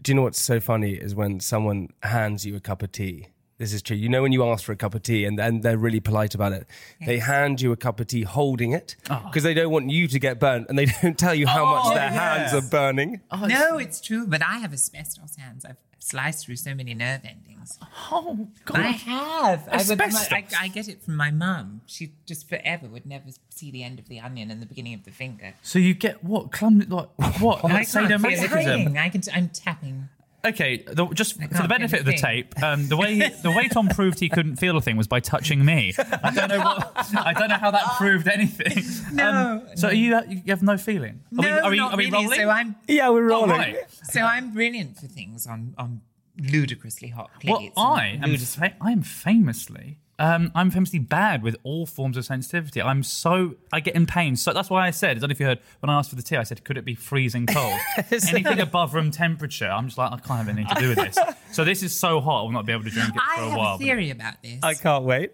[0.00, 3.28] Do you know what's so funny is when someone hands you a cup of tea.
[3.58, 3.96] This is true.
[3.96, 6.34] You know when you ask for a cup of tea and, and they're really polite
[6.34, 6.66] about it.
[7.04, 9.22] They hand you a cup of tea holding it ah.
[9.24, 11.86] because they don't want you to get burnt and they don't tell you how much
[11.86, 13.20] oh, their hands are burning.
[13.32, 15.64] Oh, no, it's true, but I have asbestos hands.
[15.64, 17.78] I've sliced through so many nerve endings.
[18.10, 18.78] Oh, God.
[18.78, 19.68] I have.
[19.68, 20.32] I, would, Asbestos?
[20.32, 21.82] I, I get it from my mum.
[21.86, 25.04] She just forever would never see the end of the onion and the beginning of
[25.04, 25.54] the finger.
[25.62, 26.52] So you get what?
[26.52, 27.08] Clum, like,
[27.40, 27.64] what?
[27.64, 28.96] I Like can't feel sadomasochism?
[28.96, 29.22] I can.
[29.34, 30.08] I'm tapping.
[30.44, 33.88] Okay, the, just for the benefit of the tape, um, the way the way Tom
[33.88, 35.92] proved he couldn't feel a thing was by touching me.
[35.98, 36.92] I don't know what.
[37.16, 38.84] I don't know how that proved anything.
[39.14, 41.20] No, Um, so you you have no feeling.
[41.36, 42.24] Are we, no, are we, not are we really.
[42.24, 42.38] rolling?
[42.38, 42.76] So I'm.
[42.86, 43.50] Yeah, we're Oh, rolling.
[43.50, 43.76] right.
[44.04, 46.02] So I'm brilliant for things on on
[46.40, 47.68] ludicrously hot Well.
[47.76, 48.30] I am.
[48.30, 49.98] ludicrous- Fa- I am famously.
[50.20, 52.82] Um, I'm famously bad with all forms of sensitivity.
[52.82, 54.34] I'm so I get in pain.
[54.34, 55.16] So that's why I said.
[55.16, 56.36] I don't know if you heard when I asked for the tea.
[56.36, 57.78] I said, "Could it be freezing cold?
[58.10, 61.18] Anything above room temperature." I'm just like, I can't have anything to do with this.
[61.50, 62.40] So this is so hot.
[62.40, 63.74] I will not be able to drink it I for a have while.
[63.76, 64.58] a theory about this.
[64.62, 65.32] I can't wait.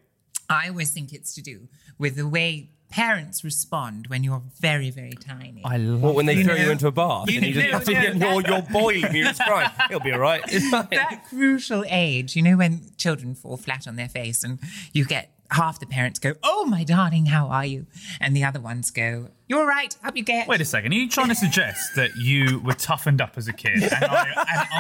[0.49, 1.67] I always think it's to do
[1.99, 5.62] with the way parents respond when you're very, very tiny.
[5.65, 6.00] I love.
[6.00, 7.84] What, when they You throw you into a bath You and you just know, have
[7.87, 9.69] to no, get, that- you're, you're boiling, you're just crying.
[9.91, 10.43] It'll be all right.
[10.47, 10.87] It's fine.
[10.93, 14.60] that crucial age, you know, when children fall flat on their face and
[14.93, 17.87] you get half the parents go, Oh, my darling, how are you?
[18.21, 20.49] And the other ones go, You're all right, up you get.
[20.49, 20.93] Wait a second.
[20.93, 24.27] Are you trying to suggest that you were toughened up as a kid and I,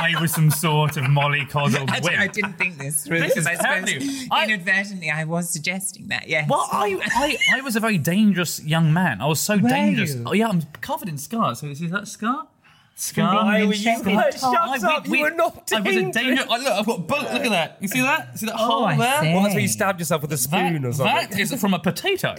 [0.02, 2.18] and I was some sort of mollycoddled I, wimp?
[2.18, 4.26] I didn't think this through This because I suppose.
[4.30, 6.48] I- inadvertently I was suggesting that, yes.
[6.48, 9.20] Well, I, I, I was a very dangerous young man.
[9.20, 10.14] I was so Were dangerous.
[10.14, 10.24] you?
[10.26, 11.60] Oh yeah, I'm covered in scars.
[11.60, 12.48] So is that a scar?
[12.96, 13.44] Scar.
[13.44, 14.30] Why were you- Scar.
[14.32, 14.44] Shut
[14.84, 16.14] I- up, you were not I was a dangerous.
[16.16, 16.44] danger.
[16.48, 17.32] I, look, I've got bullet.
[17.32, 17.76] Look at that.
[17.80, 18.38] You see that?
[18.38, 19.20] See that hole I there?
[19.22, 19.32] see.
[19.34, 21.14] Well, that's where you stabbed yourself with a spoon That, or something.
[21.30, 22.34] that is from a potato.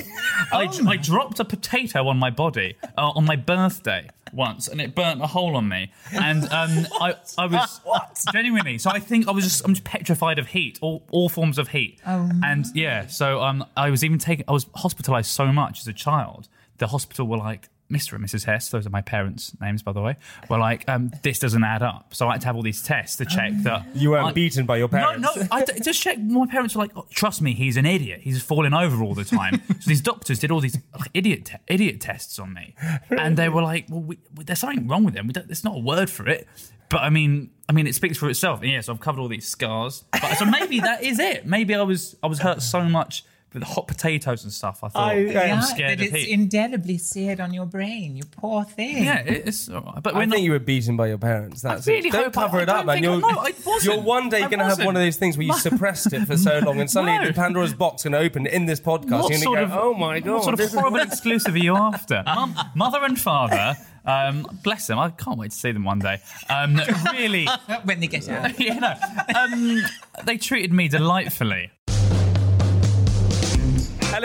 [0.54, 4.80] I, Oh I dropped a potato on my body uh, on my birthday once, and
[4.80, 5.92] it burnt a hole on me.
[6.14, 7.82] And um, I, I was
[8.32, 8.78] genuinely.
[8.78, 11.70] So I think I was just, I'm just petrified of heat, all, all forms of
[11.70, 12.00] heat.
[12.08, 14.46] Oh, and yeah, so um, I was even taken.
[14.48, 16.48] I was hospitalised so much as a child.
[16.78, 17.68] The hospital were like.
[17.92, 18.14] Mr.
[18.14, 18.46] and Mrs.
[18.46, 20.16] Hess, those are my parents' names, by the way,
[20.50, 22.14] were like, um, this doesn't add up.
[22.16, 23.86] So I had to have all these tests to check that.
[23.96, 25.22] You weren't I- beaten by your parents.
[25.22, 25.48] no, no.
[25.52, 26.20] I d- just checked.
[26.20, 28.22] My parents were like, oh, "Trust me, he's an idiot.
[28.24, 31.58] He's falling over all the time." so these doctors did all these like, idiot te-
[31.68, 32.74] idiot tests on me,
[33.10, 35.28] and they were like, "Well, we, we- there's something wrong with him.
[35.28, 36.48] We don't, there's not a word for it."
[36.90, 38.62] But I mean, I mean, it speaks for itself.
[38.62, 40.04] And yes, I've covered all these scars.
[40.12, 41.46] But, so maybe that is it.
[41.46, 43.24] Maybe I was I was hurt so much
[43.60, 44.84] the hot potatoes and stuff.
[44.84, 46.34] I thought I- I, I- am yeah, scared but of it's heat.
[46.34, 49.04] indelibly seared on your brain, you poor thing.
[49.04, 50.02] yeah, it- it's all right.
[50.04, 50.42] But I we're think not.
[50.42, 51.62] you were beaten by your parents.
[51.62, 52.12] That's really it.
[52.12, 52.96] Don't hope I- cover I it up, don't man.
[52.96, 53.84] think- You're, no, I wasn't.
[53.84, 54.86] you're one day I going to have wasn't.
[54.88, 57.28] one of those things where you suppressed it for so long, and suddenly No.
[57.28, 59.22] the Pandora's box is going to open in this podcast.
[59.24, 60.80] What you're sort going to of, go, "Oh my god!" What sort this of is
[60.80, 62.24] horrible exclusive are you after?
[62.26, 63.76] Mum, mother and father,
[64.06, 65.00] um, bless them.
[65.00, 66.18] I can't wait to see them one day.
[66.50, 66.80] Um,
[67.12, 67.48] really,
[67.84, 68.60] when they get out.
[68.60, 68.94] you know,
[69.36, 69.82] um,
[70.26, 71.72] they treated me delightfully.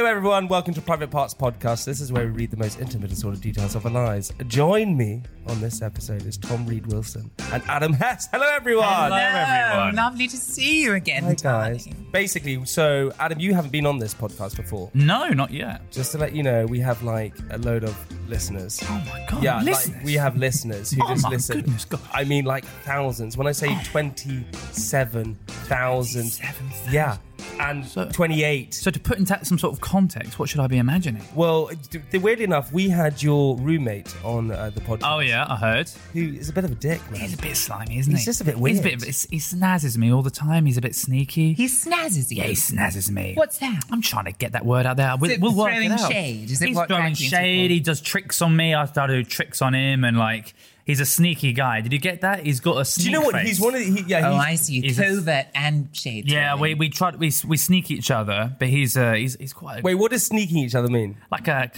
[0.00, 0.49] Hello, everyone.
[0.49, 1.85] Welcome to Private Parts Podcast.
[1.85, 4.32] This is where we read the most intimate and sort of details of our lives.
[4.47, 8.26] Join me on this episode is Tom Read Wilson and Adam Hess.
[8.32, 8.87] Hello, everyone.
[8.88, 9.97] Hello, everyone.
[9.97, 11.85] Lovely to see you again, Hi, guys.
[11.85, 12.06] darling.
[12.12, 14.91] Basically, so Adam, you haven't been on this podcast before.
[14.94, 15.82] No, not yet.
[15.91, 17.94] Just to let you know, we have like a load of
[18.26, 18.81] listeners.
[18.85, 19.43] Oh my god!
[19.43, 19.96] Yeah, listeners.
[19.96, 21.56] like we have listeners who Oh just my listen.
[21.61, 22.00] goodness God.
[22.14, 23.37] I mean, like thousands.
[23.37, 23.81] When I say oh.
[23.85, 26.93] twenty-seven thousand, 27,000.
[26.94, 27.19] yeah,
[27.59, 28.75] and twenty-eight.
[28.75, 31.23] So to put into some sort of context, what should I be imagining?
[31.35, 35.01] well, d- d- weirdly enough, we had your roommate on uh, the podcast.
[35.05, 35.89] Oh yeah, I heard.
[36.13, 37.21] who is a bit of a dick, man.
[37.21, 38.21] He's a bit slimy, isn't He's he?
[38.21, 39.01] He's just a bit He's a weird.
[39.01, 39.05] bit.
[39.31, 40.67] He snazzes me all the time.
[40.67, 41.53] He's a bit sneaky.
[41.55, 42.39] He snazzes you.
[42.39, 43.35] yeah, he snazzes me.
[43.35, 43.83] What's that?
[43.91, 45.15] I'm trying to get that word out there.
[45.19, 46.11] We'll, it we'll work it out.
[46.11, 46.51] shade?
[46.51, 47.71] Is it he's what throwing drag queens are shade.
[47.71, 48.75] He does tricks on me.
[48.75, 50.55] I start to do tricks on him, and like
[50.91, 51.81] he's a sneaky guy.
[51.81, 52.45] Did you get that?
[52.45, 52.85] He's got a.
[52.85, 53.09] Sneaky.
[53.09, 53.35] Do you know what?
[53.35, 53.49] Face.
[53.49, 53.87] He's one of the.
[53.87, 54.81] He, yeah, Oh, he's, I see.
[54.83, 56.29] he's a- and shade.
[56.29, 59.79] Yeah, we we try we we sneak each other, but he's uh he's he's quite
[59.81, 61.17] a, Wait, what does sneaking each other mean?
[61.31, 61.71] like a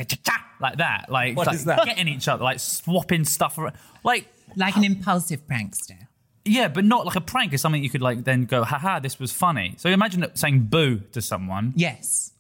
[0.61, 1.85] like that, like What like is that?
[1.85, 3.75] getting each other, like swapping stuff around,
[4.05, 4.27] like
[4.57, 5.99] like an impulsive prankster.
[6.45, 7.53] yeah, but not like a prank.
[7.53, 9.75] It's something you could like then go, haha, this was funny.
[9.79, 12.32] So imagine saying boo to someone, Yes.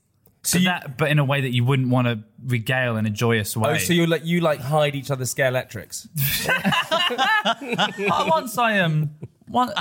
[0.45, 3.57] So that, but in a way that you wouldn't want to regale in a joyous
[3.57, 3.75] way.
[3.75, 6.09] Oh, so you like you like hide each other's scare electrics?
[6.49, 9.11] I once I um
[9.49, 9.73] one.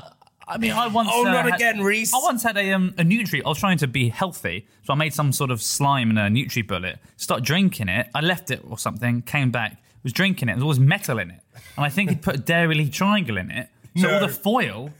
[0.47, 1.09] I mean, I once.
[1.11, 2.13] Oh, uh, not had- again, Rhys.
[2.13, 3.41] I once had a um, a Nutri.
[3.45, 6.27] I was trying to be healthy, so I made some sort of slime in a
[6.29, 6.99] Nutri bullet.
[7.17, 8.07] Started drinking it.
[8.13, 9.21] I left it or something.
[9.21, 9.81] Came back.
[10.03, 10.53] Was drinking it.
[10.53, 11.39] There was always metal in it,
[11.77, 13.69] and I think he'd put a Dairy triangle in it.
[13.97, 14.91] So all the foil.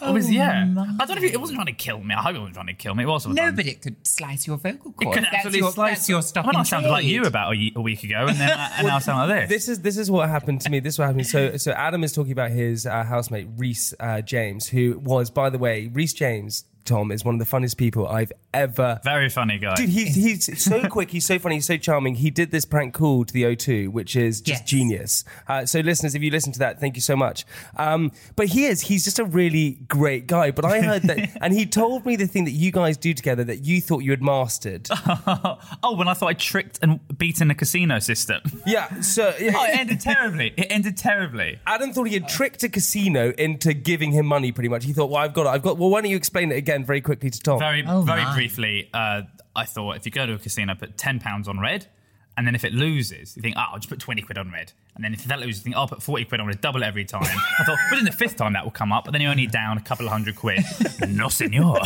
[0.00, 0.62] Was yeah.
[0.62, 2.14] I don't know if it, it wasn't trying to kill me.
[2.14, 3.04] I hope it wasn't trying to kill me.
[3.04, 3.34] It wasn't.
[3.34, 5.14] No, but it could slice your vocal It cord.
[5.14, 7.54] could that's absolutely your, slice your stop I mean, I and sounded like you about
[7.54, 9.48] a, a week ago, and then I, and now I sound like this.
[9.50, 10.80] This is this is what happened to me.
[10.80, 11.26] This is what happened.
[11.26, 15.50] So so Adam is talking about his uh, housemate Rhys uh, James, who was, by
[15.50, 16.64] the way, Rhys James.
[16.84, 19.74] Tom is one of the funniest people I've ever Very funny guy.
[19.74, 21.10] Dude, he's, he's so quick.
[21.10, 21.56] He's so funny.
[21.56, 22.16] He's so charming.
[22.16, 24.68] He did this prank call to the O2, which is just Yes.
[24.70, 25.24] genius.
[25.46, 27.44] Uh, so, listeners, if you listen to that, thank you so much.
[27.76, 30.50] Um, but he is, he's just a really great guy.
[30.50, 33.44] But I heard that, and he told me the thing that you guys do together
[33.44, 34.88] that you thought you had mastered.
[35.82, 38.40] oh, when I thought I tricked and beaten the casino system.
[38.66, 39.00] yeah.
[39.00, 40.54] So, Oh, it ended terribly.
[40.56, 41.58] It ended terribly.
[41.66, 44.52] Adam thought he had tricked a casino into giving him money.
[44.52, 45.50] Pretty much, he thought, "Well, I've got it.
[45.50, 47.58] I've got." Well, why don't you explain it again very quickly to Tom?
[47.58, 48.34] Very, Oh, very my.
[48.34, 49.22] briefly, uh,
[49.54, 51.86] I thought if you go to a casino, put ten pounds on red,
[52.36, 54.72] and then if it loses, you think, oh, I'll just put twenty quid on red,
[54.94, 56.82] and then if that loses, you think, oh, I'll put forty quid on red, double
[56.82, 57.22] it every time.
[57.58, 59.46] I thought, but in the fifth time that will come up, but then you're only
[59.46, 60.62] down a couple of hundred quid.
[61.08, 61.78] no, senor.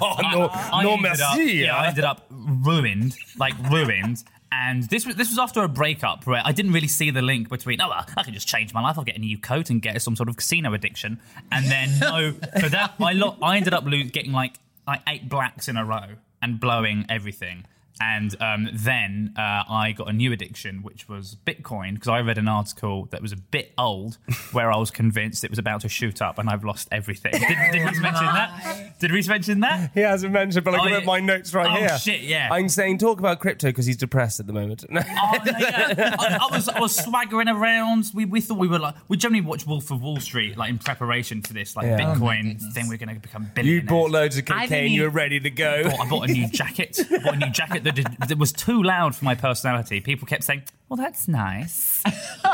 [0.00, 1.52] oh no, I no, ended up, merci.
[1.58, 4.24] yeah, I ended up ruined, like ruined.
[4.50, 7.48] And this was this was after a breakup where I didn't really see the link
[7.48, 8.96] between oh well, I can just change my life.
[8.98, 11.20] I'll get a new coat and get some sort of casino addiction.
[11.52, 14.54] And then no, for that I lo- I ended up getting like
[14.86, 17.66] like eight blacks in a row and blowing everything.
[18.00, 22.38] And um, then uh, I got a new addiction, which was Bitcoin, because I read
[22.38, 24.18] an article that was a bit old,
[24.52, 27.32] where I was convinced it was about to shoot up, and I've lost everything.
[27.32, 27.42] Did,
[27.72, 28.94] did Rhys mention that?
[29.00, 29.90] Did Rhys mention that?
[29.94, 31.98] He hasn't mentioned, but I Oh, can my notes right Oh, here.
[31.98, 32.48] shit, yeah.
[32.52, 34.84] I'm saying talk about crypto because he's depressed at the moment.
[35.20, 36.16] Oh, yeah.
[36.18, 38.10] I, I was I was swaggering around.
[38.14, 40.78] We, we thought we were like we generally watch Wolf of Wall Street like in
[40.78, 42.12] preparation for this like Yeah.
[42.12, 42.74] Oh, Bitcoin goodness.
[42.74, 42.88] thing.
[42.88, 43.82] We're going to become billionaires.
[43.82, 44.92] you bought loads of cocaine.
[44.92, 45.84] You were ready to go.
[45.84, 46.98] bought- I bought a new jacket.
[47.10, 50.00] I bought a new jacket that, did, that was too loud for my personality.
[50.00, 52.02] People kept saying, "Well, that's nice."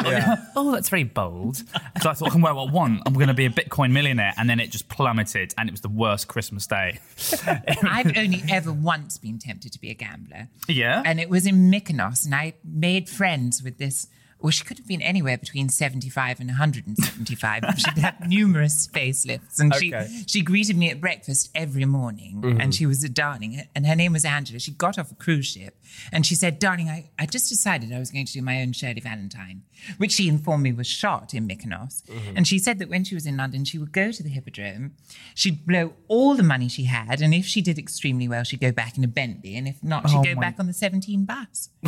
[0.57, 1.57] oh, that's very bold.
[1.57, 3.03] So I thought I can wear what I want.
[3.07, 5.81] I'm going to be a Bitcoin millionaire, and then it just plummeted, and it was
[5.81, 7.01] the worst Christmas day.
[7.83, 10.49] I've only ever once been tempted to be a gambler.
[10.69, 11.03] Yeah?
[11.05, 14.09] And it was in Mykonos, and I made friends with this.
[14.41, 17.65] Well, she could have been anywhere between 75 and 175.
[17.79, 19.59] She'd had numerous facelifts.
[19.59, 20.07] And Okay.
[20.09, 22.43] she, she greeted me at breakfast every morning.
[22.43, 22.61] Mm-hmm.
[22.61, 23.63] And she was a darling.
[23.75, 24.59] And her name was Angela.
[24.59, 25.79] She got off a cruise ship.
[26.13, 28.73] And she said, Darling, I, I just decided I was going to do my own
[28.73, 29.63] Shirley Valentine,
[29.99, 32.03] which she informed me was shot in Mykonos.
[32.05, 32.37] Mm-hmm.
[32.37, 34.93] And she said that when she was in London, she would go to the Hippodrome.
[35.35, 37.23] She'd blow all the money she had.
[37.23, 39.57] And if she did extremely well, she'd go back in a Bentley.
[39.57, 41.71] And if not, she'd Oh go my- back on the 17 bus.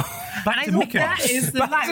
[0.45, 0.93] Back And I thought Mykonos.
[0.93, 1.88] that is the Back life.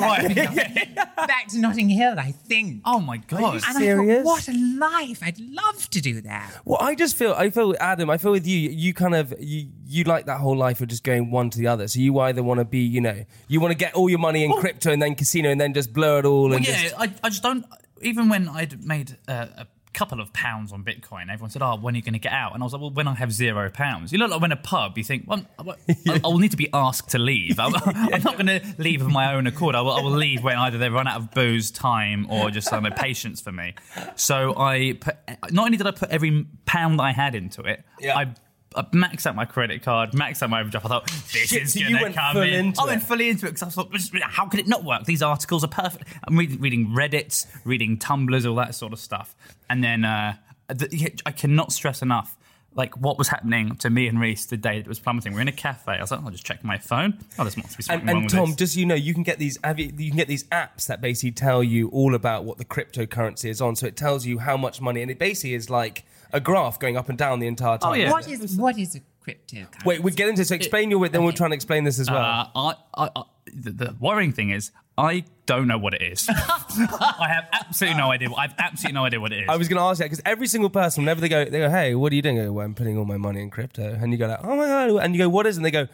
[0.00, 0.34] No, Mykonos.
[0.36, 1.26] not Oh, right.
[1.28, 2.82] back to Notting Hill, I think.
[2.84, 3.54] Oh my god!
[3.54, 4.20] and serious?
[4.20, 5.20] I thought, what a life!
[5.22, 6.52] I'd love to do that.
[6.64, 9.68] Well, I just feel, I feel, Adam, I feel with you, you kind of, you,
[9.86, 11.88] you like that whole life of just going one to the other.
[11.88, 14.44] So you either want to be, you know, you want to get all your money
[14.44, 16.94] in crypto and then casino and then just blur it all Well, and yeah, just.
[16.98, 17.64] I, I just don't.
[18.00, 21.94] Even when I'd made uh, a couple of pounds on Bitcoin, everyone said, "Oh, when
[21.94, 23.70] are you going to get out?" And I was like, "Well, when I have zero
[23.70, 26.68] pounds." You look like when a pub, you think, "Well, I- I'll need to be
[26.72, 27.58] asked to leave.
[27.60, 29.74] I'm, I'm not going to leave of my own accord.
[29.74, 32.70] I will, I will leave when either they run out of booze, time, or just
[32.72, 33.74] no patience for me."
[34.16, 35.16] So I put.
[35.50, 38.16] Not only did I put every pound I had into it, Yeah.
[38.18, 38.34] I.
[38.76, 40.86] I maxed out my credit card, maxed out my overdraft.
[40.86, 42.74] I thought this Shit, is so gonna come in.
[42.78, 43.90] I went fully into it because I thought,
[44.22, 45.04] how could it not work?
[45.04, 46.04] These articles are perfect.
[46.24, 49.34] I'm reading, reading Reddit, reading Tumblrs, all that sort of stuff.
[49.68, 50.36] And then uh,
[50.68, 52.36] the, I cannot stress enough
[52.74, 55.34] like what was happening to me and Rhys the day it was plummeting.
[55.34, 55.92] We're in a cafe.
[55.92, 57.18] I was like, I'll just check my phone.
[57.38, 58.56] Oh, there must be something And, wrong and with Tom, this.
[58.56, 61.32] just so you know, you can get these you can get these apps that basically
[61.32, 63.76] tell you all about what the cryptocurrency is on.
[63.76, 66.96] So it tells you how much money, and it basically is like a graph going
[66.96, 67.90] up and down the entire time.
[67.92, 68.10] Oh, yeah.
[68.10, 69.84] What is what is a cryptocurrency?
[69.84, 72.10] Wait, we get into so explain your bit, then we'll try and explain this as
[72.10, 72.20] well.
[72.20, 73.22] Uh, I, I, I,
[73.52, 76.28] the, the worrying thing is, I don't know what it is.
[76.30, 78.28] I have absolutely no idea.
[78.36, 79.48] I have absolutely no idea what it is.
[79.48, 81.70] I was going to ask that because every single person, whenever they go, they go,
[81.70, 83.82] "Hey, what are you doing?" I go, well, I'm putting all my money in crypto,
[84.00, 85.60] and you go, like, "Oh my god!" And you go, "What is?" it?
[85.60, 85.88] And they go,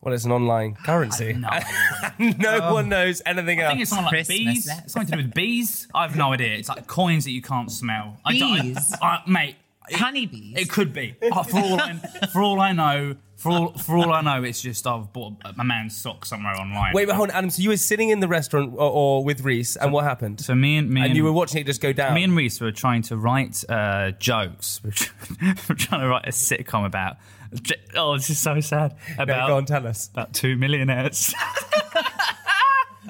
[0.00, 1.48] "Well, it's an online currency." no
[2.38, 3.70] no one knows anything I else.
[3.72, 4.70] think it's something like bees.
[4.86, 5.88] Something to do with bees.
[5.94, 6.54] I have no idea.
[6.54, 8.18] It's like coins that you can't smell.
[8.24, 8.94] I don't- I- Bees?
[9.00, 9.56] I- mate.
[9.92, 10.56] It- Honeybees?
[10.56, 11.14] It could be.
[11.22, 11.94] Uh, for all I,
[12.32, 15.64] for all I know, for all for all I know, it's just I've bought a
[15.64, 16.92] man's sock somewhere online.
[16.94, 17.50] Wait, but hold on, Adam.
[17.50, 20.40] So you were sitting in the restaurant or, or with Rhys, and what happened?
[20.40, 22.14] So me and me and you were watching it just go down.
[22.14, 24.80] Me and Reese were trying to write uh, jokes.
[24.84, 27.16] We're trying, we're trying to write a sitcom about.
[27.96, 28.96] Oh, this is so sad.
[29.18, 30.08] No, go on, tell us.
[30.08, 31.34] about two millionaires.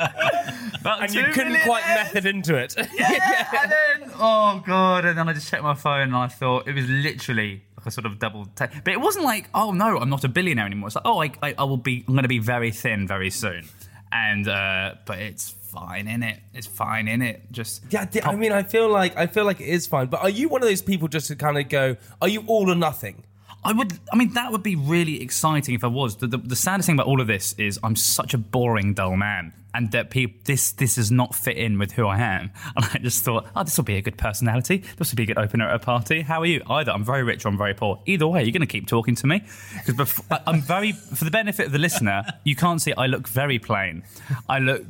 [0.80, 2.74] about And you couldn't quite method into it.
[2.94, 6.68] Yeah, and then oh god, and then I just checked my phone and I thought
[6.68, 8.70] it was literally like a sort of double take.
[8.84, 10.88] But it wasn't like, oh no, I'm not a billionaire anymore.
[10.88, 13.30] It's like, oh, I, I, I will be, I'm going to be very thin very
[13.30, 13.68] soon.
[14.10, 16.38] And uh, but it's fine in it.
[16.52, 17.50] It's fine in it.
[17.50, 20.06] Just Yeah, di- I mean, I feel like I feel like it is fine.
[20.08, 21.96] But are you one of those people just to kind of go?
[22.20, 23.24] Are you all or nothing?
[23.64, 23.98] I would.
[24.12, 26.16] I mean, that would be really exciting if I was.
[26.16, 29.16] The, the, the saddest thing about all of this is I'm such a boring, dull
[29.16, 32.50] man, and that people this this does not fit in with who I am.
[32.76, 34.82] And I just thought, oh, this will be a good personality.
[34.96, 36.22] This will be a good opener at a party.
[36.22, 36.62] How are you?
[36.68, 38.00] Either I'm very rich or I'm very poor.
[38.06, 39.42] Either way, you're going to keep talking to me
[39.84, 40.92] because I'm very.
[40.92, 42.92] For the benefit of the listener, you can't see.
[42.94, 44.04] I look very plain.
[44.48, 44.84] I look.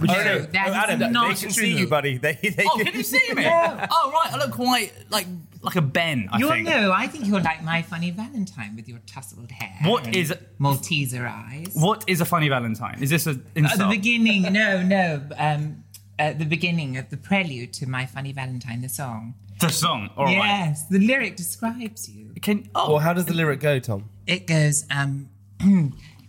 [0.00, 1.64] Would you Oh, say- no, that is Adam, not they can true.
[1.64, 2.18] see you, buddy.
[2.18, 3.44] They, they Oh, can you see me?
[3.46, 4.30] Oh, right.
[4.32, 5.26] I look quite like
[5.62, 6.28] like a Ben.
[6.32, 6.68] I You're think.
[6.68, 9.88] no, I think you're like my funny Valentine with your tousled hair.
[9.90, 11.70] What is and Malteser eyes?
[11.74, 12.98] What is a funny Valentine?
[13.00, 15.22] Is this a At the beginning, no, no.
[15.36, 15.84] Um,
[16.18, 19.34] at the beginning of the prelude to My Funny Valentine, the song.
[19.60, 20.10] The song.
[20.16, 20.34] All right.
[20.34, 22.32] yes, the lyric describes you.
[22.40, 24.08] Can oh Well, how does the lyric go, Tom?
[24.26, 25.30] It goes, um,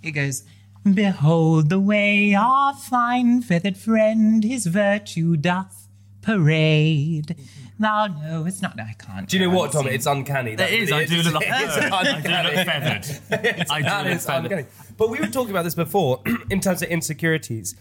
[0.03, 0.43] it goes,
[0.91, 5.87] Behold the way our fine feathered friend his virtue doth
[6.21, 7.35] parade.
[7.79, 9.27] Thou it's not, I can't.
[9.27, 9.87] Do you know what, Tom?
[9.87, 10.55] It's uncanny.
[10.55, 10.91] That It is.
[10.91, 12.55] really I do look like It's I do uncanny.
[12.55, 13.67] look feathered.
[13.71, 14.51] I That do look is feathered.
[14.51, 14.67] uncanny.
[14.97, 17.75] But we were talking about this before in terms of insecurities.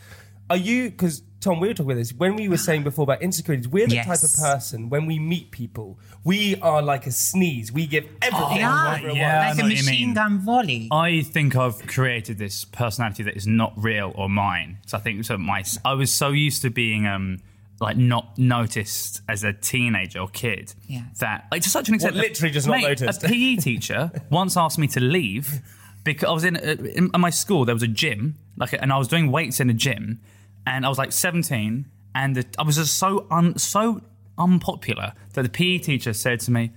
[0.50, 3.22] Are you, because Tom, we were talking about this when we were saying before about
[3.22, 3.68] insecurities.
[3.68, 4.06] We're the Yes.
[4.06, 7.72] type of person when we meet people, we are like a sneeze.
[7.72, 8.58] We give everything.
[8.58, 9.48] Yeah, whatever it yeah.
[9.48, 9.48] was.
[9.48, 10.14] like I a know what you machine mean.
[10.14, 10.88] gun volley.
[10.92, 14.78] I think I've created this personality that is not real or mine.
[14.86, 15.38] So I think so.
[15.38, 17.38] My I was so used to being um
[17.82, 21.02] like not noticed as a teenager or kid Yeah.
[21.18, 22.14] that like to such an extent.
[22.14, 23.24] What, literally just not Mate, noticed?
[23.24, 25.60] A PE teacher once asked me to leave
[26.04, 27.64] because I was in, uh, in at my school.
[27.64, 30.20] There was a gym like, and I was doing weights in a gym,
[30.66, 34.00] and I was like seventeen, and the, I was just so un, so
[34.38, 36.70] unpopular that the PE teacher said to me,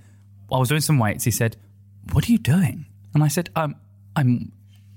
[0.52, 1.24] I was doing some weights.
[1.24, 1.56] He said,
[2.12, 3.76] "What are you doing?" And I said, "Um,
[4.14, 4.52] I'm,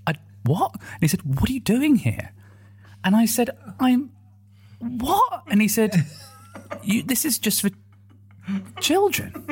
[0.08, 0.14] I
[0.44, 2.32] what?" And he said, "What are you doing here?"
[3.04, 3.50] And I said,
[3.80, 4.12] "I'm
[4.80, 6.06] what?" And he said,
[6.84, 7.70] you, "This is just for
[8.80, 9.34] children."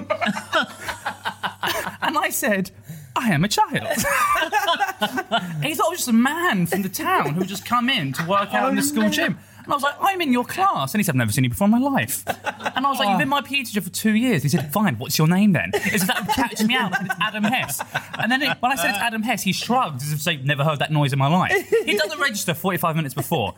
[2.02, 2.72] and I said,
[3.16, 3.74] "I am a child."
[5.02, 7.90] and he thought I was just a man from the town who had just come
[7.90, 9.38] in to work out in the oh, school gym.
[9.68, 10.94] And I was like, I'm in your class.
[10.94, 12.24] And he said, I've never seen you before in my life.
[12.26, 14.42] And I was like, You've been my PE teacher for two years.
[14.42, 15.72] He said, Fine, what's your name then?
[15.92, 16.94] Is that catching me out?
[17.02, 17.82] It's Adam Hess.
[18.18, 20.64] And then it, when I said it's Adam Hess, he shrugged as if say, Never
[20.64, 21.52] heard that noise in my life.
[21.86, 23.56] He doesn't register 45 minutes before.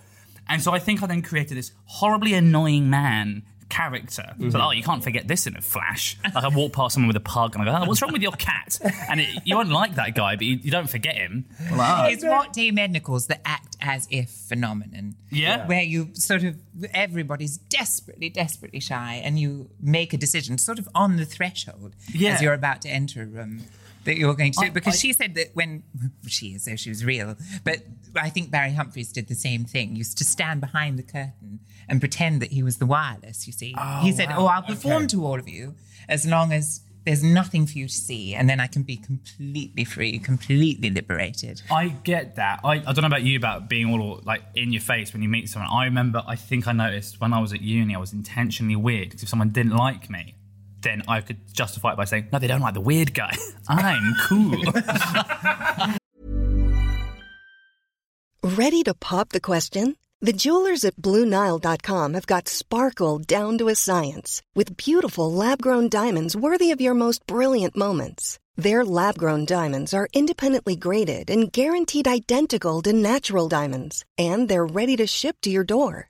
[0.49, 4.23] And so I think I then created this horribly annoying man character.
[4.37, 4.55] So, mm-hmm.
[4.55, 6.17] oh, you can't forget this in a flash.
[6.23, 8.21] Like I walk past someone with a pug and I go, oh, what's wrong with
[8.21, 8.79] your cat?
[9.09, 11.45] And it, you won't like that guy, but you, you don't forget him.
[11.69, 12.11] I'm like, oh.
[12.11, 15.15] It's what Dame Edna calls the act as if phenomenon.
[15.29, 15.67] Yeah.
[15.67, 16.55] Where you sort of,
[16.93, 22.33] everybody's desperately, desperately shy, and you make a decision sort of on the threshold Yeah.
[22.33, 23.65] as you're about to enter a room
[24.05, 24.71] that you're going to do.
[24.71, 25.83] Because I- she said that when,
[26.27, 27.79] she is, so she was real, but
[28.15, 31.99] I think Barry Humphries did the same thing, used to stand behind the curtain and
[31.99, 33.73] pretend that he was the wireless, you see.
[33.77, 34.45] Oh, he said, oh, wow.
[34.45, 35.75] Oh, I'll perform to all of you
[36.07, 36.81] as long as.
[37.05, 41.61] There's nothing for you to see, and then I can be completely free, completely liberated.
[41.71, 42.59] I get that.
[42.63, 45.29] I, I don't know about you about being all like in your face when you
[45.29, 45.71] meet someone.
[45.71, 49.07] I remember, I think I noticed when I was at uni, I was intentionally weird
[49.09, 50.35] because if someone didn't like me,
[50.81, 53.35] then I could justify it by saying, no, they don't like the weird guy.
[53.69, 54.61] I'm cool.
[58.57, 59.95] Ready to pop the question?
[60.21, 65.87] The jewelers at BlueNile.com have got sparkle down to a science with beautiful lab grown
[65.87, 68.37] diamonds worthy of your most brilliant moments.
[68.57, 74.65] Their lab grown diamonds are independently graded and guaranteed identical to natural diamonds, and they're
[74.65, 76.09] ready to ship to your door.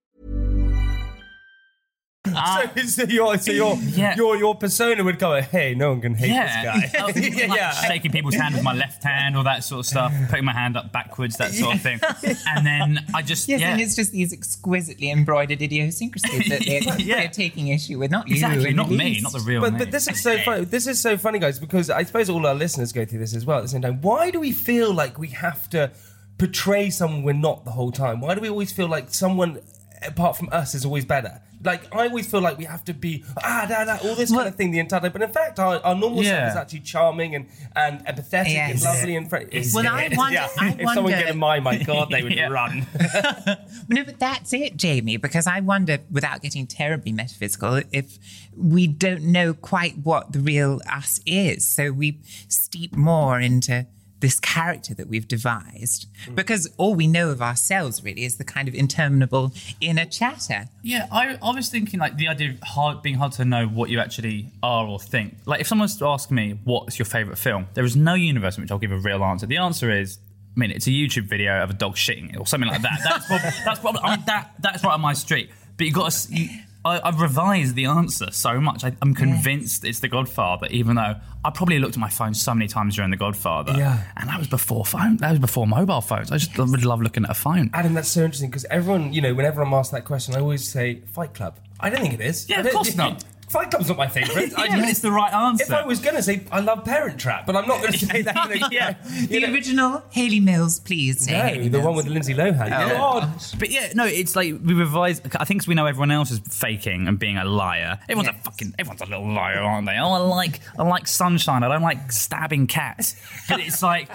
[2.27, 2.71] Ah.
[2.75, 4.15] so, so your so your, Yeah.
[4.15, 6.99] your your persona would go, hey, no one can hate Yeah, this guy.
[7.03, 10.13] I was like shaking people's hand with my left hand, all that sort of stuff,
[10.29, 11.99] putting my hand up backwards, that sort of thing.
[12.47, 16.99] And then I just Yes, yeah, and it's just these exquisitely embroidered idiosyncrasies that they're,
[16.99, 17.15] Yeah.
[17.21, 18.73] they're taking issue with, not exactly you.
[18.75, 19.79] not me, not the real But, me.
[19.79, 20.65] but this is so funny.
[20.65, 23.45] This is so funny, guys, because I suppose all our listeners go through this as
[23.47, 23.99] well at the same time.
[24.01, 25.91] Why do we feel like we have to
[26.37, 28.21] portray someone we're not the whole time?
[28.21, 29.59] Why do we always feel like someone
[30.05, 31.41] apart from us is always better?
[31.63, 34.47] Like I always feel like we have to be ah da da all this kind
[34.47, 35.11] of thing the entire time.
[35.11, 36.47] But in fact, our, our normal Yeah.
[36.47, 39.63] self is actually charming and and empathetic and lovely and friendly.
[39.73, 42.47] Well, I wonder- I if someone get in my my god, they would Yeah.
[42.49, 42.87] run.
[43.87, 48.17] No, but that's it, Jamie, because I wonder, without getting terribly metaphysical, if
[48.55, 51.67] we don't know quite what the real us is.
[51.67, 53.85] So we steep more into
[54.21, 56.35] this character that we've devised mm.
[56.35, 60.69] because all we know of ourselves really is the kind of interminable inner chatter.
[60.81, 63.89] Yeah, I, I was thinking like the idea of hard, being hard to know what
[63.89, 65.35] you actually are or think.
[65.45, 68.57] Like if someone was to ask me what's your favourite film, there is no universe
[68.57, 69.45] in which I'll give a real answer.
[69.45, 70.19] The answer is,
[70.55, 72.99] I mean, it's a YouTube video of a dog shitting or something like that.
[73.03, 75.49] That's probably, that's probably I mean, that that's right on my street.
[75.77, 76.33] But you got to.
[76.33, 76.49] You,
[76.83, 78.83] I, I've revised the answer so much.
[78.83, 81.15] I, I'm convinced it's The Godfather, even though
[81.45, 83.73] I probably looked at my phone so many times during The Godfather.
[83.73, 84.01] Yeah.
[84.17, 85.17] and that was before phone.
[85.17, 86.31] That was before mobile phones.
[86.31, 87.69] I just would love looking at a phone.
[87.73, 90.67] Adam, that's so interesting because everyone, you know, whenever I'm asked that question, I always
[90.67, 91.59] say Fight Club.
[91.79, 92.49] I don't think it is.
[92.49, 93.23] Yeah, I of course not.
[93.51, 94.57] Fight Club's not my favourite.
[94.57, 95.63] I Yeah, it's the right answer.
[95.65, 98.05] If I was going to say I love Parent Trap, but I'm not going to
[98.05, 98.69] say that.
[98.71, 98.95] Yeah.
[99.09, 99.53] you The know.
[99.53, 102.67] original Hayley Mills, please No, Hayley the one with Lindsay Lohan.
[102.71, 102.89] Oh,
[103.21, 103.29] God.
[103.59, 105.21] But yeah, no, it's like we revise.
[105.35, 107.99] I think we know everyone else is faking and being a liar.
[108.07, 108.43] Everyone's a Yes.
[108.45, 109.97] fucking, everyone's a little liar, aren't they?
[109.99, 111.63] Oh, I like, I like sunshine.
[111.63, 113.15] I don't like stabbing cats.
[113.49, 114.09] But it's like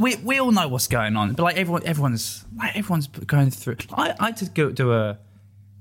[0.00, 1.34] we we all know what's going on.
[1.34, 3.76] But like everyone, everyone's like everyone's going through.
[3.92, 5.18] I I had to go do a.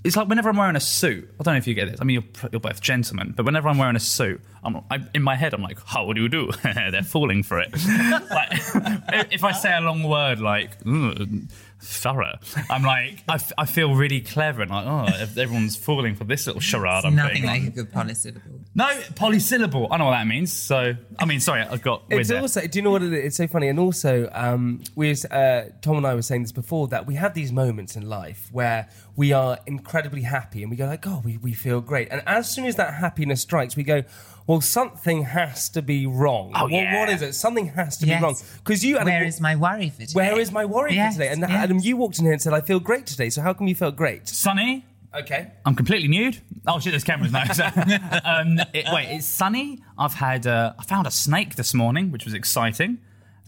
[0.08, 1.30] It's like whenever I'm wearing a suit.
[1.38, 2.00] I don't know if you get this.
[2.00, 5.24] I mean, you're, you're both gentlemen, but whenever I'm wearing a suit, I'm I, in
[5.24, 5.54] my head.
[5.54, 6.52] I'm like, how do you do?
[6.64, 7.72] They're falling for it.
[8.30, 10.84] like if I say a long word like.
[10.84, 11.50] "Mm,
[11.80, 12.34] thorough.
[12.72, 16.48] I'm like, I, f- I feel really clever and like, oh, everyone's falling for this
[16.48, 17.06] little charade.
[17.06, 17.68] I'm Nothing like on.
[17.68, 18.62] a good polysyllable.
[18.74, 19.88] No, polysyllable.
[19.92, 20.52] I know what that means.
[20.52, 22.38] So, I mean, sorry, I've got with It's it.
[22.42, 23.26] also, do you know what it is?
[23.26, 23.68] It's so funny.
[23.68, 27.14] And also, um, we, was, uh, Tom and I were saying this before that we
[27.14, 31.22] have these moments in life where we are incredibly happy and we go like, oh,
[31.24, 32.08] we, we feel great.
[32.10, 34.02] And as soon as that happiness strikes, we go,
[34.48, 36.52] well, something has to be wrong.
[36.56, 37.00] Oh, well, yeah.
[37.00, 37.34] what is it?
[37.34, 38.20] Something has to Yes.
[38.20, 38.36] be wrong.
[38.64, 40.14] Because you, Adam, Where is my worry for today?
[40.14, 41.32] where is my worry Yes, for today?
[41.34, 41.52] And yes.
[41.52, 43.30] Adam, you walked in here and said, I feel great today.
[43.30, 44.28] So how come you felt great?
[44.28, 44.86] Sunny.
[45.16, 45.52] Okay.
[45.66, 46.38] I'm completely nude.
[46.68, 47.46] Oh shit, there's cameras now.
[47.46, 47.64] So,
[48.24, 49.80] um, it- wait, it's sunny.
[49.98, 53.00] I've had uh, I found a snake this morning, which was exciting.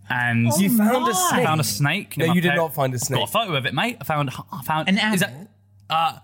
[0.09, 1.45] And You found a I snake?
[1.45, 2.17] found a snake.
[2.17, 3.19] No, you did pair- not find a I've snake.
[3.19, 3.97] Got a photo of it, mate.
[4.01, 4.31] I found.
[4.51, 4.89] I found.
[4.89, 5.47] An is animal?
[5.89, 6.23] that?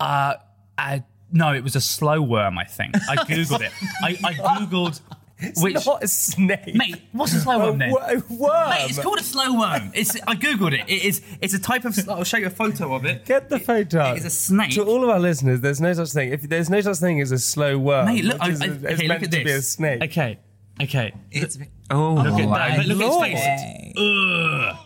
[0.00, 0.34] Uh, uh,
[0.76, 0.98] uh,
[1.34, 2.56] no, it was a slow worm.
[2.58, 3.72] I think I googled it.
[4.02, 5.00] I, I googled
[5.38, 5.84] It's which.
[5.84, 6.74] not a snake.
[6.74, 7.90] Mate, what's a slow worm then?
[7.90, 8.70] a worm.
[8.70, 9.90] Mate, it's called a slow worm.
[9.94, 10.88] It's I googled it.
[10.88, 11.20] It is.
[11.42, 11.98] It's a type of.
[12.08, 13.24] I'll show you a photo of it.
[13.26, 14.12] Get the photo.
[14.12, 14.70] It is a snake.
[14.76, 16.32] To all of our listeners, there's no such thing.
[16.32, 18.78] If there's no such thing as a slow worm, Mate, look, I, I, it's okay,
[18.80, 19.44] meant look at to this.
[19.44, 20.02] be a snake.
[20.04, 20.38] Okay,
[20.82, 21.12] Okay.
[21.30, 21.56] It's
[21.90, 22.86] oh, Look at my that.
[22.86, 23.24] Look at his lord.
[23.24, 23.94] face.
[23.96, 24.76] Ugh.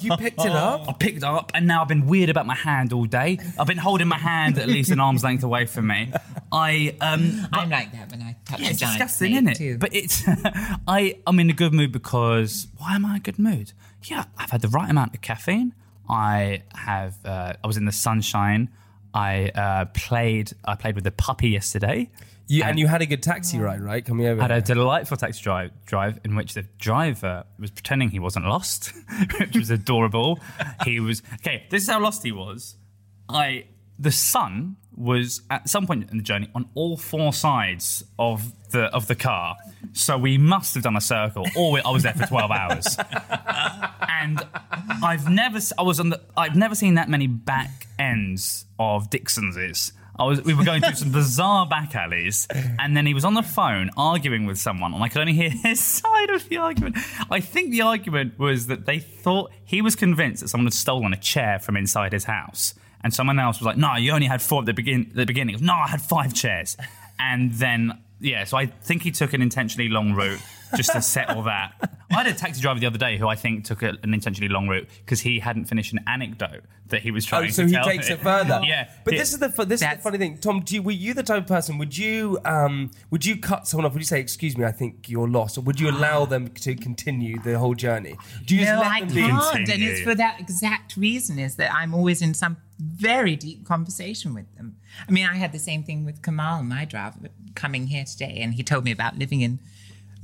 [0.00, 0.88] You picked it up.
[0.88, 3.38] I picked it up and now I've been weird about my hand all day.
[3.58, 6.12] I've been holding my hand at least an arm's length away from me.
[6.50, 9.56] I um I'm like that when I touch Yeah, a giant disgusting, isn't it?
[9.56, 9.78] too.
[9.78, 10.22] But it's
[10.88, 13.72] I I'm in a good mood because why am I in a good mood?
[14.04, 15.74] Yeah, I've had the right amount of caffeine.
[16.08, 18.70] I have uh, I was in the sunshine.
[19.16, 22.10] I uh, played I played with the puppy yesterday.
[22.48, 24.04] You, and you had a good taxi ride, right?
[24.04, 24.40] Coming over.
[24.40, 28.92] Had a delightful taxi drive, drive in which the driver was pretending he wasn't lost,
[29.40, 30.38] which was adorable.
[30.84, 31.64] he was okay.
[31.70, 32.76] This is how lost he was.
[33.28, 33.64] I
[33.98, 38.84] the sun was at some point in the journey on all four sides of the
[38.94, 39.56] of the car,
[39.92, 42.96] so we must have done a circle, or we, I was there for twelve hours.
[44.08, 44.40] and
[45.02, 49.92] I've never I was on the I've never seen that many back ends of Dixonses.
[50.18, 53.34] I was we were going through some bizarre back alleys, and then he was on
[53.34, 56.96] the phone arguing with someone, and I could only hear his side of the argument.
[57.30, 61.12] I think the argument was that they thought he was convinced that someone had stolen
[61.12, 64.42] a chair from inside his house, and someone else was like, "No, you only had
[64.42, 66.76] four at the begin the beginning." No, I had five chairs,
[67.18, 70.40] and then yeah, so I think he took an intentionally long route
[70.76, 71.72] just to settle that.
[72.10, 74.48] I had a taxi driver the other day who I think took a, an intentionally
[74.48, 77.72] long route because he hadn't finished an anecdote that he was trying Oh, so to
[77.72, 77.84] tell.
[77.84, 78.60] So he takes it further.
[78.64, 79.18] Yeah, but Yeah.
[79.20, 80.60] this is the this is the funny thing, Tom.
[80.60, 81.78] Do you, were you the type of person?
[81.78, 83.92] Would you um would you cut someone off?
[83.92, 86.74] Would you say, "Excuse me, I think you're lost," or would you allow them to
[86.76, 88.16] continue the whole journey?
[88.44, 89.72] Do you just no, let I them can't, be?
[89.72, 94.32] and it's for that exact reason is that I'm always in some very deep conversation
[94.32, 94.76] with them.
[95.08, 97.18] I mean, I had the same thing with Kamal, my driver,
[97.56, 99.58] coming here today, and he told me about living in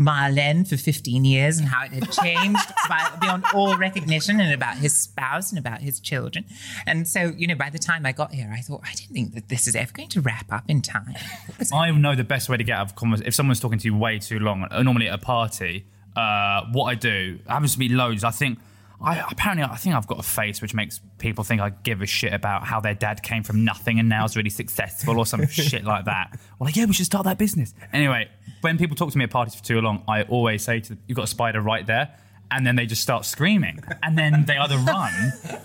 [0.03, 4.53] Mile End for 15 years and how it had changed by, beyond all recognition, and
[4.53, 6.45] about his spouse and about his children.
[6.87, 9.35] And so, you know, by the time I got here, I thought I didn't think
[9.35, 11.15] that this is ever going to wrap up in time.
[11.73, 13.27] I know the best way to get out of conversation.
[13.27, 15.87] If someone's talking to you way too long, uh, normally at a party,
[16.17, 18.25] uh, what I do happens to be loads.
[18.25, 18.59] I think.
[19.03, 22.07] I, apparently, I think I've got a face which makes people think I give a
[22.07, 25.47] shit about how their dad came from nothing and now is really successful or some
[25.49, 26.39] shit like that.
[26.61, 27.75] Or like, yeah, we should start that business.
[27.93, 28.29] Anyway,
[28.61, 30.99] when people talk to me at parties for too long, I always say to them,
[31.09, 32.15] "You've got a spider right there."
[32.51, 35.11] And then they just start screaming, and then they either run,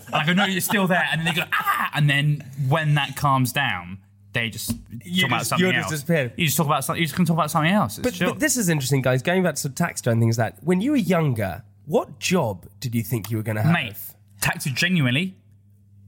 [0.06, 2.94] and I go, "No, you're still there," and then they go, "Ah!" And then when
[2.94, 3.98] that calms down,
[4.32, 4.72] they just
[5.04, 5.90] You talk about just- something just else.
[5.90, 6.32] disappeared.
[6.36, 7.00] You just talk about something.
[7.00, 7.98] You just can talk about something else.
[7.98, 9.20] But, but this is interesting, guys.
[9.22, 10.64] Going back to tax and things like that.
[10.64, 13.72] When you were younger, what job did you think you were going to have?
[13.72, 13.96] mate,
[14.40, 15.36] taxi genuinely,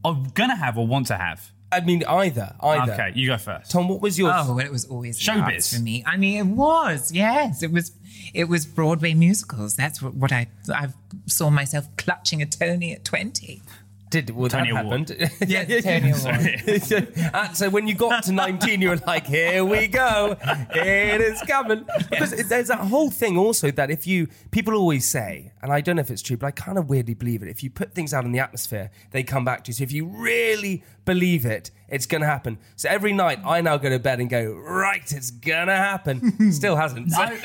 [0.05, 1.51] I'm gonna have or want to have.
[1.73, 2.93] I mean, either, either.
[2.93, 3.71] Okay, you go first.
[3.71, 4.33] Tom, what was yours?
[4.37, 5.43] Oh, well, it was always the Showbiz.
[5.43, 6.03] arts for me.
[6.05, 7.13] I mean, it was.
[7.13, 7.93] Yes, it was.
[8.35, 9.77] It was Broadway musicals.
[9.77, 10.89] That's what, what I I
[11.27, 13.63] saw myself clutching a Tony at twenty.
[14.11, 15.09] Did well, Tony that Award.
[15.11, 15.31] happened?
[15.49, 17.33] Yeah, the Tony Award.
[17.35, 20.37] Uh, so when you got to 19, you were like, here we go.
[20.75, 21.87] It is coming.
[22.11, 25.81] Because it- there's that whole thing also that if you, people always say, and I
[25.81, 27.49] don't know if it's true, but I kind of weirdly believe it.
[27.49, 29.75] If you put things out in the atmosphere, they come back to you.
[29.75, 32.59] So if you really believe it, it's going to happen.
[32.77, 36.53] So every night I now go to bed and go, right, it's going to happen.
[36.53, 37.11] Still hasn't.
[37.11, 37.23] So,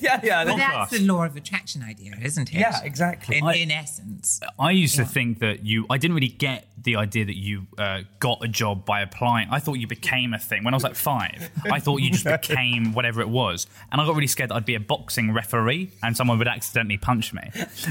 [0.00, 0.44] yeah, yeah.
[0.44, 0.58] But Podcast.
[0.58, 2.58] that's the law of attraction idea, isn't it?
[2.58, 3.38] Yeah, exactly.
[3.38, 4.40] In, I- in essence.
[4.58, 5.86] I used to think that you.
[5.90, 9.48] I didn't really get the idea that you uh, got a job by applying.
[9.50, 10.62] I thought you became a thing.
[10.64, 14.06] When I was like five, I thought you just became whatever it was, and I
[14.06, 17.42] got really scared that I'd be a boxing referee and someone would accidentally punch me.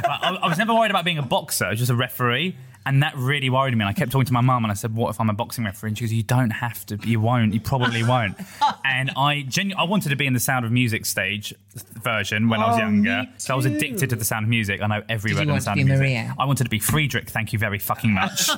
[0.05, 1.75] I, I was never worried about being a boxer.
[1.75, 2.55] Just a referee.
[2.89, 3.83] And that really worried me.
[3.83, 5.63] And I kept talking to my mum and I said, What if I'm a boxing
[5.63, 5.89] referee?
[5.89, 6.97] And she goes, You don't have to.
[7.05, 7.53] You won't.
[7.53, 8.35] You probably won't.
[8.83, 11.53] and I genu- I wanted to be in the Sound of Music stage
[12.01, 13.21] version when I was Oh, younger.
[13.23, 14.81] me So I was addicted to the Sound of Music.
[14.81, 15.99] I know every Did word you in the want to Sound be of Music.
[16.01, 16.35] Maria?
[16.39, 17.29] I wanted to be Friedrich.
[17.29, 18.49] Thank you very fucking much.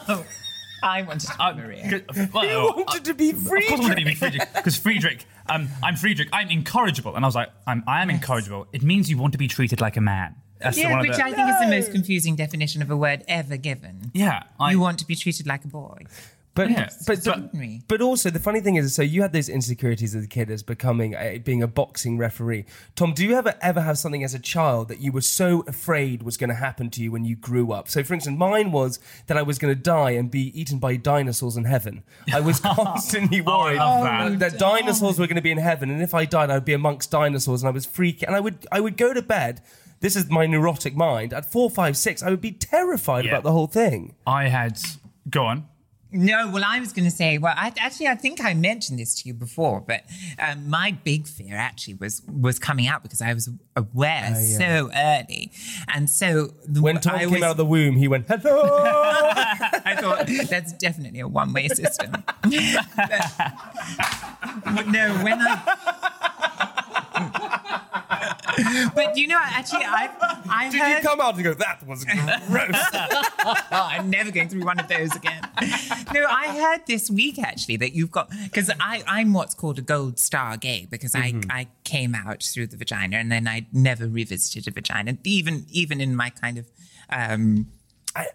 [0.84, 1.90] I wanted to be Uh, Maria.
[1.90, 4.42] good- well, You wanted to be Of course, I wanted to be Friedrich.
[4.44, 5.26] Friedrich because Friedrich.
[5.50, 6.30] Um, I'm Friedrich.
[6.32, 8.68] I'm incorrigible, and I was like, I'm, I am incorrigible.
[8.72, 10.36] It means you want to be treated like a man.
[10.62, 13.24] That's Yeah, one which the- I think is the most confusing definition of a word
[13.28, 14.12] ever given.
[14.14, 14.44] yeah.
[14.60, 16.06] I, you want to be treated like a boy.
[16.54, 17.06] But, Yes.
[17.08, 17.54] but, but,
[17.88, 20.64] but also the funny thing is, so you had those insecurities as a kid as
[20.64, 22.66] becoming a, being a boxing referee.
[22.98, 26.24] Tom, do you ever ever have something as a child that you were so afraid
[26.24, 27.88] was going to happen to you when you grew up?
[27.88, 30.98] So, for instance, mine was that I was going to die and be eaten by
[30.98, 32.04] dinosaurs in heaven.
[32.34, 34.52] I was oh, constantly worried love that.
[34.52, 37.12] that dinosaurs were going to be in heaven, and if I died, I'd be amongst
[37.12, 38.24] dinosaurs, and I was freaking.
[38.24, 39.62] And I would I would go to bed.
[40.02, 41.32] This is my neurotic mind.
[41.34, 43.32] At four, five, six, I would be terrified Yeah.
[43.32, 44.16] about the whole thing.
[44.28, 44.80] I had.
[45.30, 45.68] Go on.
[46.14, 49.16] No, well, I was going to say, well, I, actually, I think I mentioned this
[49.22, 50.04] to you before, but
[50.40, 55.54] um, my big fear actually was was coming out because I was aware so early,
[55.88, 58.62] and so the, When Tom I came was- out of the womb, he went, "Hello."
[58.66, 62.12] I thought that's definitely a one way system.
[64.66, 66.71] But- no, when I
[68.96, 70.12] but you know, actually, I've,
[70.50, 70.98] I've Did heard.
[70.98, 72.16] you come out and go, that was gross?
[73.46, 75.42] oh, I'm never going through one of those again.
[76.14, 79.82] No, I heard this week actually that you've got because I I'm what's called a
[79.82, 81.52] gold star gay because Mm-hmm.
[81.52, 85.66] I I came out through the vagina and then I never revisited a vagina even
[85.70, 86.68] even in my kind of
[87.10, 87.68] um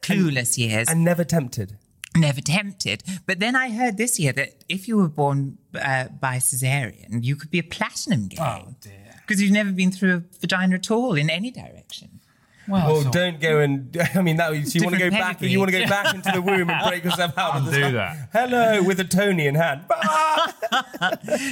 [0.03, 0.89] clueless years.
[0.89, 1.77] and never tempted.
[2.17, 3.03] never tempted.
[3.27, 7.37] But then I heard this year that if you were born uh, by cesarean, you
[7.37, 8.37] could be a platinum gay.
[8.41, 9.06] Oh, dear.
[9.27, 12.21] Because you've never been through a vagina at all in any direction.
[12.69, 13.97] Well, Well, so- don't go and.
[14.15, 15.43] I mean, that so you want to go Different back.
[15.43, 17.55] You want to go back into the womb and break yourself out.
[17.55, 17.93] I'll at do start.
[17.95, 18.29] that.
[18.33, 19.83] Hello, with a Tony in hand.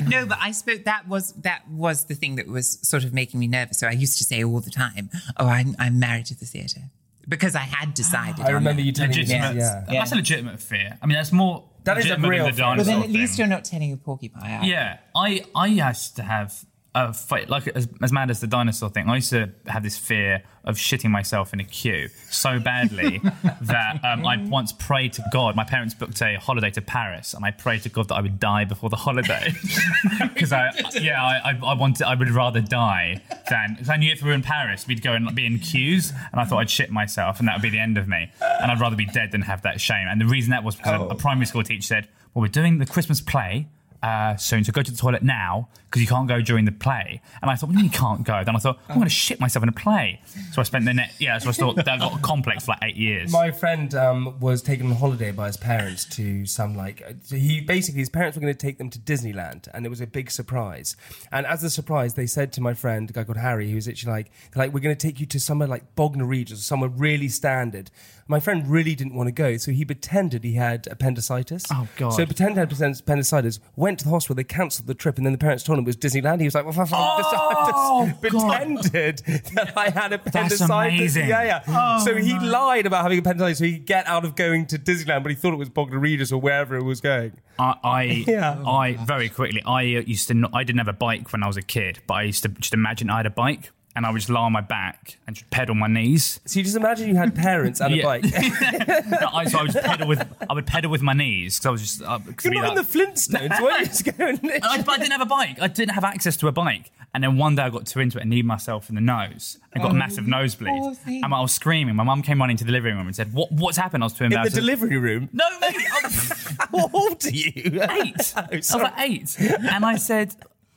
[0.09, 0.85] No, but I spoke.
[0.85, 3.79] That was that was the thing that was sort of making me nervous.
[3.79, 6.91] So I used to say all the time, "Oh, I'm I'm married to the theatre,"
[7.29, 8.45] because I had decided.
[8.45, 8.87] I remember it.
[8.87, 9.19] you telling me.
[9.19, 9.57] legitimate.
[9.57, 9.85] Yeah.
[9.89, 10.99] That's a legitimate fear.
[11.01, 11.65] I mean, that's more.
[11.85, 12.77] That is a real than the fear.
[12.77, 13.47] But then at least thing.
[13.47, 14.65] you're not telling a porcupine.
[14.65, 19.09] Yeah, I I used to have like as, as mad as the dinosaur thing.
[19.09, 23.19] I used to have this fear of shitting myself in a queue so badly
[23.63, 25.57] that um, I once prayed to God.
[25.57, 28.39] My parents booked a holiday to Paris, and I prayed to God that I would
[28.39, 29.53] die before the holiday
[30.35, 34.13] because I yeah I, I I wanted I would rather die than because I knew
[34.13, 36.71] if we were in Paris we'd go and be in queues, and I thought I'd
[36.71, 39.33] shit myself and that would be the end of me, and I'd rather be dead
[39.33, 40.07] than have that shame.
[40.09, 42.79] And the reason that was because a, a primary school teacher said, "Well, we're doing
[42.79, 43.67] the Christmas play."
[44.05, 47.23] Uh, soon, so go to the toilet now because you can't go during the play.
[47.41, 48.43] And I thought, what do you can't go?
[48.45, 50.21] Then I thought, I'm going to shit myself in a play.
[50.53, 52.81] So I spent the net, yeah, so I thought that got a complex for like
[52.83, 53.33] eight years.
[53.33, 57.61] My friend um, was taken on holiday by his parents to some like so he
[57.61, 60.31] basically his parents were going to take them to Disneyland and it was a big
[60.31, 60.97] surprise.
[61.33, 63.89] And as a surprise, they said to my friend, a guy called Harry, who was
[63.89, 67.29] actually like, like we're going to take you to somewhere like Bognor Regis, somewhere really
[67.29, 67.91] standard.
[68.27, 71.65] My friend really didn't want to go, so he pretended he had appendicitis.
[71.71, 72.11] Oh, God.
[72.11, 75.27] So he pretended he had appendicitis, went to the hospital, they cancelled the trip, and
[75.27, 76.41] then the parents told him it was Disneyland.
[76.41, 79.19] He was like, well, fuck, Oh, I just pretended
[79.55, 81.17] that I had appendicitis.
[81.17, 81.99] Yeah, yeah.
[81.99, 85.23] so he lied about having appendicitis so he could get out of going to Disneyland,
[85.23, 87.33] but he thought it was Bognor Regis or wherever it was going.
[87.59, 88.63] I, I, Yeah.
[88.67, 91.47] I very quickly, I uh, used to, not, I didn't have a bike when I
[91.47, 94.11] was a kid, but I used to just imagine I had a bike and I
[94.11, 96.41] would just lie on my back and just pedal my knees.
[96.47, 98.03] So you just imagine you had parents and a Yeah.
[98.05, 98.25] bike.
[99.07, 101.67] No, I, so I would just pedal with, I would pedal with my knees because
[101.67, 102.03] I was just.
[102.03, 103.85] Uh, 'cause You're it'd be not in the Flintstones, were you?
[103.87, 105.59] Just going, I, but I didn't have a bike.
[105.61, 106.91] I didn't have access to a bike.
[107.13, 109.59] And then one day I got too into it and kneed myself in the nose.
[109.75, 110.97] I got a massive nosebleed.
[111.07, 111.95] And I was screaming.
[111.95, 114.03] My mum came running to the living room and said, what, What's happened?
[114.03, 114.57] I was too in the embarrassed.
[114.57, 115.29] delivery room.
[115.33, 115.77] no, mate.
[115.77, 117.81] I was How old are you?
[117.91, 118.35] eight.
[118.37, 118.85] Oh, I was sorry.
[118.85, 119.37] like eight.
[119.39, 120.35] And I said,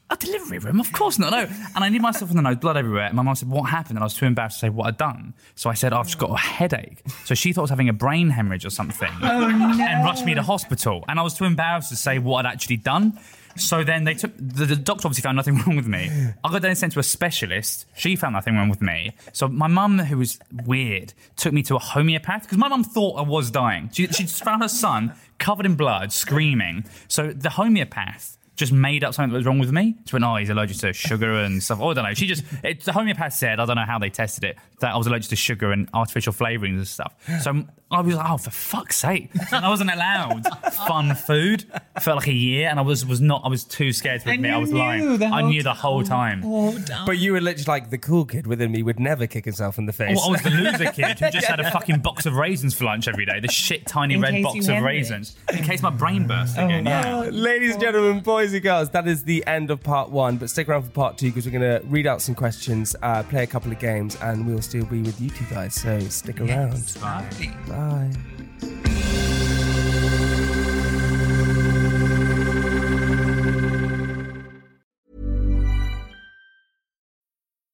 [0.10, 0.80] a delivery room?
[0.80, 1.32] Of course not.
[1.32, 1.40] No.
[1.76, 3.06] And I kneed myself in the nose, blood everywhere.
[3.06, 3.98] And my mum said, What happened?
[3.98, 5.34] And I was too embarrassed to say what I'd done.
[5.56, 7.04] So I said, I've just got a headache.
[7.26, 10.34] So she thought I was having a brain hemorrhage or something oh, and rushed me
[10.36, 11.04] to hospital.
[11.08, 13.20] And I was too embarrassed to say what I'd actually done.
[13.58, 16.10] So then they took the, the doctor obviously found nothing wrong with me.
[16.44, 17.86] I got then sent to a specialist.
[17.96, 19.16] She found nothing wrong with me.
[19.34, 23.18] So my mum, who was weird, took me to a homeopath because my mum thought
[23.18, 23.90] I was dying.
[23.92, 26.86] She she found her son covered in blood, screaming.
[27.08, 29.96] So the homeopath just made up something that was wrong with me.
[30.06, 31.80] She went, oh, he's allergic to sugar and stuff.
[31.80, 32.14] Oh, I don't know.
[32.14, 34.98] She just, it, the homeopath said, I don't know how they tested it, that I
[34.98, 37.14] was allergic to sugar and artificial flavourings and stuff.
[37.42, 39.30] So I was like, oh, for fuck's sake.
[39.52, 41.64] And I wasn't allowed fun food
[42.02, 44.36] for like a year and I was, was not, I was too scared to And
[44.36, 45.18] admit I you was knew lying.
[45.18, 46.42] the I whole knew the whole time.
[46.44, 47.06] Oh, darn.
[47.06, 49.86] But you were literally like the cool kid within me would never kick himself in
[49.86, 50.20] the face.
[50.22, 52.84] Oh, I was the loser kid who just had a fucking box of raisins for
[52.84, 53.40] lunch every day.
[53.40, 54.96] The shit tiny In red case box you of hemorrhage.
[54.96, 55.36] raisins.
[55.54, 56.86] In case my brain burst again.
[56.86, 57.30] yeah.
[57.32, 60.36] Ladies and gentlemen, boys and girls, that is the end of part one.
[60.36, 63.24] But stick around for part two because we're going to read out some questions, uh,
[63.24, 65.74] play a couple of games, and we'll still be with you two guys.
[65.76, 66.74] So stick around.
[66.74, 67.52] Yes, lovely.
[67.78, 68.10] Bye.